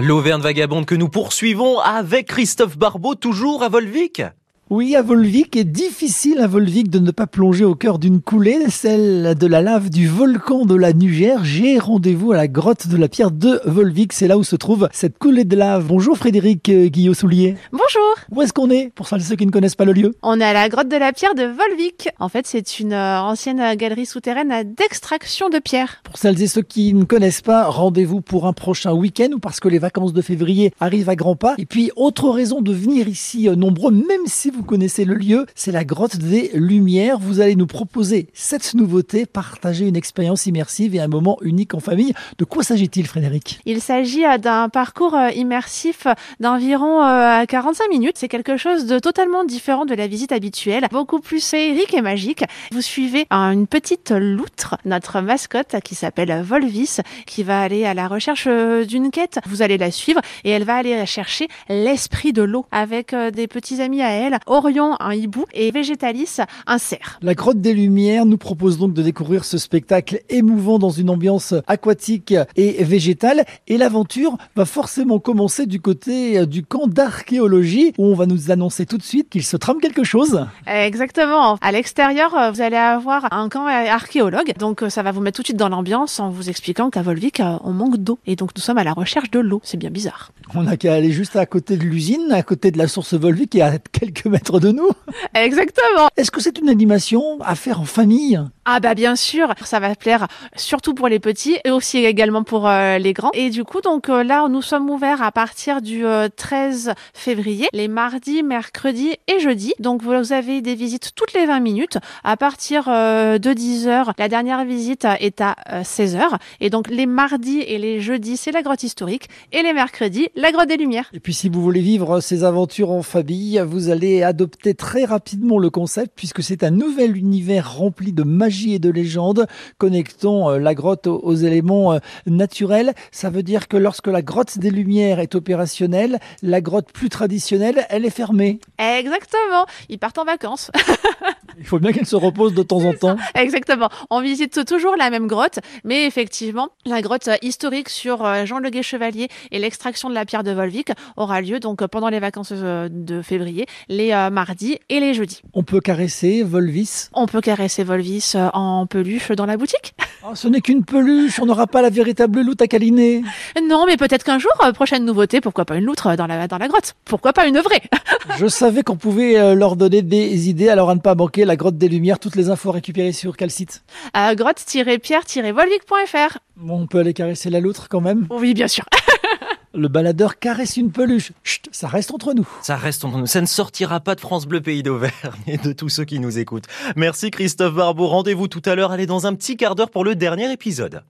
L'Auvergne 0.00 0.40
vagabonde 0.40 0.86
que 0.86 0.94
nous 0.94 1.08
poursuivons 1.08 1.80
avec 1.80 2.28
Christophe 2.28 2.78
Barbeau, 2.78 3.16
toujours 3.16 3.64
à 3.64 3.68
Volvic. 3.68 4.22
Oui, 4.70 4.96
à 4.96 5.00
Volvic, 5.00 5.56
est 5.56 5.64
difficile 5.64 6.40
à 6.40 6.46
Volvic 6.46 6.90
de 6.90 6.98
ne 6.98 7.10
pas 7.10 7.26
plonger 7.26 7.64
au 7.64 7.74
cœur 7.74 7.98
d'une 7.98 8.20
coulée, 8.20 8.58
celle 8.68 9.34
de 9.34 9.46
la 9.46 9.62
lave 9.62 9.88
du 9.88 10.06
volcan 10.06 10.66
de 10.66 10.74
la 10.74 10.92
Nugère. 10.92 11.42
J'ai 11.42 11.78
rendez-vous 11.78 12.32
à 12.32 12.36
la 12.36 12.48
grotte 12.48 12.86
de 12.86 12.98
la 12.98 13.08
pierre 13.08 13.30
de 13.30 13.62
Volvic, 13.64 14.12
c'est 14.12 14.28
là 14.28 14.36
où 14.36 14.44
se 14.44 14.56
trouve 14.56 14.86
cette 14.92 15.16
coulée 15.16 15.44
de 15.44 15.56
lave. 15.56 15.86
Bonjour 15.86 16.18
Frédéric 16.18 16.68
euh, 16.68 16.88
Guillot-Soulier. 16.88 17.56
Bonjour. 17.72 18.14
Où 18.30 18.42
est-ce 18.42 18.52
qu'on 18.52 18.68
est, 18.68 18.92
pour 18.94 19.08
ceux 19.08 19.36
qui 19.36 19.46
ne 19.46 19.50
connaissent 19.50 19.74
pas 19.74 19.86
le 19.86 19.94
lieu? 19.94 20.14
On 20.22 20.38
est 20.38 20.44
à 20.44 20.52
la 20.52 20.68
grotte 20.68 20.90
de 20.90 20.98
la 20.98 21.14
pierre 21.14 21.34
de 21.34 21.44
Volvic. 21.44 22.10
En 22.20 22.28
fait, 22.28 22.46
c'est 22.46 22.78
une 22.78 22.92
euh, 22.92 23.22
ancienne 23.22 23.74
galerie 23.74 24.04
souterraine 24.04 24.74
d'extraction 24.76 25.48
de 25.48 25.60
pierre. 25.60 26.02
Pour 26.04 26.18
celles 26.18 26.42
et 26.42 26.46
ceux 26.46 26.60
qui 26.60 26.92
ne 26.92 27.04
connaissent 27.04 27.40
pas, 27.40 27.64
rendez-vous 27.64 28.20
pour 28.20 28.46
un 28.46 28.52
prochain 28.52 28.92
week-end 28.92 29.28
ou 29.34 29.38
parce 29.38 29.60
que 29.60 29.68
les 29.68 29.78
vacances 29.78 30.12
de 30.12 30.20
février 30.20 30.74
arrivent 30.78 31.08
à 31.08 31.16
grands 31.16 31.36
pas. 31.36 31.54
Et 31.56 31.64
puis, 31.64 31.90
autre 31.96 32.28
raison 32.28 32.60
de 32.60 32.74
venir 32.74 33.08
ici 33.08 33.48
euh, 33.48 33.56
nombreux, 33.56 33.92
même 33.92 34.26
si 34.26 34.50
vous 34.50 34.57
vous 34.58 34.64
connaissez 34.64 35.04
le 35.04 35.14
lieu, 35.14 35.46
c'est 35.54 35.70
la 35.70 35.84
grotte 35.84 36.16
des 36.16 36.50
Lumières. 36.52 37.20
Vous 37.20 37.40
allez 37.40 37.54
nous 37.54 37.68
proposer 37.68 38.26
cette 38.34 38.74
nouveauté, 38.74 39.24
partager 39.24 39.86
une 39.86 39.94
expérience 39.94 40.46
immersive 40.46 40.96
et 40.96 41.00
un 41.00 41.06
moment 41.06 41.38
unique 41.42 41.74
en 41.74 41.80
famille. 41.80 42.12
De 42.38 42.44
quoi 42.44 42.64
s'agit-il, 42.64 43.06
Frédéric? 43.06 43.60
Il 43.66 43.80
s'agit 43.80 44.24
euh, 44.24 44.36
d'un 44.36 44.68
parcours 44.68 45.14
euh, 45.14 45.30
immersif 45.30 46.08
d'environ 46.40 46.98
45 47.46 47.84
euh, 47.84 47.88
minutes. 47.88 48.16
C'est 48.16 48.26
quelque 48.26 48.56
chose 48.56 48.86
de 48.86 48.98
totalement 48.98 49.44
différent 49.44 49.84
de 49.84 49.94
la 49.94 50.08
visite 50.08 50.32
habituelle, 50.32 50.88
beaucoup 50.90 51.20
plus 51.20 51.46
féerique 51.46 51.94
et 51.94 52.02
magique. 52.02 52.42
Vous 52.72 52.82
suivez 52.82 53.28
une 53.30 53.68
petite 53.68 54.10
loutre, 54.10 54.76
notre 54.84 55.20
mascotte 55.20 55.76
qui 55.84 55.94
s'appelle 55.94 56.42
Volvis, 56.42 56.96
qui 57.26 57.44
va 57.44 57.60
aller 57.60 57.84
à 57.84 57.94
la 57.94 58.08
recherche 58.08 58.48
d'une 58.48 59.12
quête. 59.12 59.38
Vous 59.46 59.62
allez 59.62 59.78
la 59.78 59.92
suivre 59.92 60.20
et 60.42 60.50
elle 60.50 60.64
va 60.64 60.74
aller 60.74 61.06
chercher 61.06 61.46
l'esprit 61.68 62.32
de 62.32 62.42
l'eau 62.42 62.66
avec 62.72 63.14
des 63.14 63.46
petits 63.46 63.80
amis 63.80 64.02
à 64.02 64.10
elle 64.10 64.40
Orion, 64.48 64.96
un 65.00 65.12
hibou, 65.12 65.44
et 65.52 65.70
Végétalis, 65.70 66.38
un 66.66 66.78
cerf. 66.78 67.18
La 67.22 67.34
Grotte 67.34 67.60
des 67.60 67.74
Lumières 67.74 68.26
nous 68.26 68.38
propose 68.38 68.78
donc 68.78 68.94
de 68.94 69.02
découvrir 69.02 69.44
ce 69.44 69.58
spectacle 69.58 70.20
émouvant 70.28 70.78
dans 70.78 70.90
une 70.90 71.10
ambiance 71.10 71.54
aquatique 71.66 72.34
et 72.56 72.84
végétale. 72.84 73.44
Et 73.66 73.78
l'aventure 73.78 74.36
va 74.56 74.64
forcément 74.64 75.18
commencer 75.18 75.66
du 75.66 75.80
côté 75.80 76.46
du 76.46 76.64
camp 76.64 76.86
d'archéologie, 76.86 77.92
où 77.98 78.06
on 78.06 78.14
va 78.14 78.26
nous 78.26 78.50
annoncer 78.50 78.86
tout 78.86 78.98
de 78.98 79.02
suite 79.02 79.28
qu'il 79.28 79.44
se 79.44 79.56
trame 79.56 79.78
quelque 79.80 80.04
chose. 80.04 80.46
Exactement. 80.66 81.58
À 81.60 81.72
l'extérieur, 81.72 82.52
vous 82.52 82.60
allez 82.60 82.76
avoir 82.76 83.32
un 83.32 83.48
camp 83.48 83.66
archéologue. 83.66 84.52
Donc 84.58 84.84
ça 84.88 85.02
va 85.02 85.12
vous 85.12 85.20
mettre 85.20 85.36
tout 85.36 85.42
de 85.42 85.48
suite 85.48 85.58
dans 85.58 85.68
l'ambiance 85.68 86.20
en 86.20 86.30
vous 86.30 86.48
expliquant 86.48 86.90
qu'à 86.90 87.02
Volvic, 87.02 87.42
on 87.64 87.72
manque 87.72 87.96
d'eau. 87.96 88.18
Et 88.26 88.36
donc 88.36 88.50
nous 88.56 88.62
sommes 88.62 88.78
à 88.78 88.84
la 88.84 88.92
recherche 88.92 89.30
de 89.30 89.40
l'eau. 89.40 89.60
C'est 89.64 89.76
bien 89.76 89.90
bizarre. 89.90 90.32
On 90.54 90.62
n'a 90.62 90.76
qu'à 90.76 90.94
aller 90.94 91.12
juste 91.12 91.36
à 91.36 91.44
côté 91.46 91.76
de 91.76 91.82
l'usine, 91.82 92.32
à 92.32 92.42
côté 92.42 92.70
de 92.70 92.78
la 92.78 92.88
source 92.88 93.14
Volvic 93.14 93.54
et 93.54 93.62
à 93.62 93.78
quelques 93.78 94.26
mètres 94.26 94.37
de 94.60 94.72
nous. 94.72 94.90
Exactement. 95.34 96.08
Est-ce 96.16 96.30
que 96.30 96.40
c'est 96.40 96.58
une 96.58 96.68
animation 96.68 97.38
à 97.40 97.54
faire 97.54 97.80
en 97.80 97.84
famille? 97.84 98.40
Ah 98.64 98.80
bah 98.80 98.94
bien 98.94 99.16
sûr, 99.16 99.54
ça 99.64 99.80
va 99.80 99.94
plaire 99.94 100.26
surtout 100.54 100.92
pour 100.92 101.08
les 101.08 101.18
petits 101.18 101.56
et 101.64 101.70
aussi 101.70 102.04
également 102.04 102.42
pour 102.42 102.68
euh, 102.68 102.98
les 102.98 103.14
grands. 103.14 103.30
Et 103.32 103.48
du 103.48 103.64
coup, 103.64 103.80
donc 103.80 104.08
euh, 104.08 104.22
là, 104.22 104.46
nous 104.48 104.60
sommes 104.60 104.90
ouverts 104.90 105.22
à 105.22 105.32
partir 105.32 105.80
du 105.80 106.04
13 106.36 106.88
euh, 106.88 106.92
février, 107.14 107.68
les 107.72 107.88
mardis, 107.88 108.42
mercredis 108.42 109.14
et 109.26 109.40
jeudis. 109.40 109.74
Donc 109.78 110.02
vous 110.02 110.32
avez 110.32 110.60
des 110.60 110.74
visites 110.74 111.12
toutes 111.14 111.32
les 111.32 111.46
20 111.46 111.60
minutes 111.60 111.98
à 112.24 112.36
partir 112.36 112.84
de 112.84 113.54
10h. 113.54 114.12
La 114.18 114.28
dernière 114.28 114.64
visite 114.64 115.06
est 115.18 115.40
à 115.40 115.56
16h. 115.82 116.36
Et 116.60 116.68
donc 116.68 116.88
les 116.90 117.06
mardis 117.06 117.60
et 117.60 117.78
les 117.78 118.00
jeudis, 118.00 118.36
c'est 118.36 118.52
la 118.52 118.62
grotte 118.62 118.82
historique 118.82 119.28
et 119.52 119.62
les 119.62 119.72
mercredis, 119.72 120.28
la 120.36 120.52
grotte 120.52 120.68
des 120.68 120.76
Lumières. 120.76 121.10
Et 121.14 121.20
puis 121.20 121.32
si 121.32 121.48
vous 121.48 121.62
voulez 121.62 121.80
vivre 121.80 122.20
ces 122.20 122.44
aventures 122.44 122.90
en 122.90 123.02
famille, 123.02 123.62
vous 123.66 123.88
allez 123.88 124.22
adopter 124.28 124.74
très 124.74 125.04
rapidement 125.04 125.58
le 125.58 125.70
concept 125.70 126.12
puisque 126.14 126.42
c'est 126.42 126.62
un 126.62 126.70
nouvel 126.70 127.16
univers 127.16 127.76
rempli 127.76 128.12
de 128.12 128.22
magie 128.22 128.74
et 128.74 128.78
de 128.78 128.90
légendes 128.90 129.46
connectant 129.78 130.50
euh, 130.50 130.58
la 130.58 130.74
grotte 130.74 131.06
aux, 131.06 131.34
éléments 131.34 131.94
euh, 131.94 131.98
naturels. 132.26 132.94
Ça 133.10 133.30
veut 133.30 133.42
dire 133.42 133.68
que 133.68 133.76
lorsque 133.76 134.06
la 134.06 134.22
grotte 134.22 134.58
des 134.58 134.70
Lumières 134.70 135.20
est 135.20 135.34
opérationnelle, 135.34 136.18
la 136.42 136.60
grotte 136.60 136.92
plus 136.92 137.08
traditionnelle, 137.08 137.86
elle 137.90 138.04
est 138.04 138.10
fermée. 138.10 138.60
Exactement. 138.78 139.66
Ils 139.88 139.98
partent 139.98 140.18
en 140.18 140.24
vacances. 140.24 140.70
Il 141.58 141.64
faut 141.64 141.78
bien 141.78 141.92
qu'elle 141.92 142.06
se 142.06 142.16
repose 142.16 142.54
de 142.54 142.62
temps 142.62 142.84
en 142.84 142.92
temps. 142.92 143.16
Exactement. 143.34 143.88
On 144.10 144.20
visite 144.20 144.64
toujours 144.64 144.96
la 144.96 145.10
même 145.10 145.26
grotte, 145.26 145.60
mais 145.84 146.06
effectivement, 146.06 146.70
la 146.86 147.02
grotte 147.02 147.28
historique 147.42 147.88
sur 147.88 148.24
euh, 148.24 148.44
Jean 148.44 148.58
Le 148.58 148.70
Chevalier 148.82 149.28
et 149.50 149.58
l'extraction 149.58 150.08
de 150.08 150.14
la 150.14 150.24
pierre 150.24 150.44
de 150.44 150.52
Volvic 150.52 150.90
aura 151.16 151.40
lieu 151.40 151.58
donc 151.60 151.84
pendant 151.86 152.08
les 152.08 152.20
vacances 152.20 152.52
euh, 152.52 152.88
de 152.90 153.22
février, 153.22 153.66
les 153.88 154.12
euh, 154.12 154.30
mardis 154.30 154.78
et 154.88 155.00
les 155.00 155.14
jeudis. 155.14 155.42
On 155.54 155.62
peut 155.62 155.80
caresser 155.80 156.42
Volvis 156.42 157.08
On 157.12 157.26
peut 157.26 157.40
caresser 157.40 157.82
Volvis 157.82 158.34
en 158.52 158.86
peluche 158.86 159.32
dans 159.32 159.46
la 159.46 159.56
boutique? 159.56 159.94
Oh, 160.30 160.34
Ce 160.34 160.48
n'est 160.48 160.60
qu'une 160.60 160.84
peluche, 160.84 161.40
on 161.40 161.46
n'aura 161.46 161.66
pas 161.66 161.82
la 161.82 161.90
véritable 161.90 162.42
loutre 162.42 162.64
à 162.64 162.66
câliner. 162.66 163.22
Non, 163.62 163.84
mais 163.86 163.96
peut-être 163.96 164.24
qu'un 164.24 164.38
jour, 164.38 164.52
prochaine 164.74 165.04
nouveauté, 165.04 165.40
pourquoi 165.40 165.64
pas 165.64 165.76
une 165.76 165.84
loutre 165.84 166.16
dans 166.16 166.26
la, 166.26 166.48
dans 166.48 166.58
la 166.58 166.68
grotte 166.68 166.94
Pourquoi 167.04 167.32
pas 167.32 167.46
une 167.46 167.58
vraie 167.58 167.82
Je 168.38 168.46
savais 168.46 168.82
qu'on 168.82 168.96
pouvait 168.96 169.54
leur 169.54 169.76
donner 169.76 170.02
des 170.02 170.48
idées, 170.48 170.68
alors 170.68 170.90
à 170.90 170.94
ne 170.94 171.00
pas 171.00 171.14
manquer 171.14 171.44
la 171.44 171.56
grotte 171.56 171.78
des 171.78 171.88
Lumières. 171.88 172.18
Toutes 172.18 172.36
les 172.36 172.50
infos 172.50 172.72
récupérées 172.72 173.12
sur 173.12 173.36
quel 173.36 173.50
site? 173.50 173.82
Euh, 174.16 174.34
Grotte-pierre-volvic.fr. 174.34 176.38
on 176.68 176.86
peut 176.86 176.98
aller 176.98 177.14
caresser 177.14 177.50
la 177.50 177.60
loutre 177.60 177.88
quand 177.88 178.00
même 178.00 178.26
Oui, 178.30 178.54
bien 178.54 178.68
sûr. 178.68 178.84
Le 179.74 179.88
baladeur 179.88 180.38
caresse 180.38 180.78
une 180.78 180.90
peluche. 180.90 181.32
Chut, 181.44 181.68
ça 181.72 181.88
reste 181.88 182.10
entre 182.12 182.32
nous. 182.32 182.48
Ça 182.62 182.76
reste 182.76 183.04
entre 183.04 183.18
nous. 183.18 183.26
Ça 183.26 183.42
ne 183.42 183.46
sortira 183.46 184.00
pas 184.00 184.14
de 184.14 184.20
France 184.20 184.46
Bleu 184.46 184.62
Pays 184.62 184.82
d'Auvergne 184.82 185.12
et 185.46 185.58
de 185.58 185.72
tous 185.72 185.90
ceux 185.90 186.04
qui 186.04 186.20
nous 186.20 186.38
écoutent. 186.38 186.64
Merci 186.96 187.30
Christophe 187.30 187.74
Barbeau. 187.74 188.06
Rendez-vous 188.06 188.48
tout 188.48 188.62
à 188.64 188.74
l'heure. 188.74 188.92
Allez 188.92 189.06
dans 189.06 189.26
un 189.26 189.34
petit 189.34 189.58
quart 189.58 189.74
d'heure 189.74 189.90
pour 189.90 190.04
le 190.04 190.14
dernier 190.14 190.50
épisode. 190.50 191.02